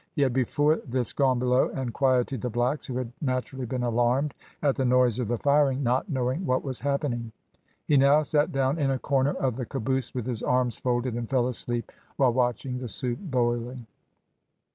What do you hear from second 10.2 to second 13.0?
his arms folded, and fell asleep while watching the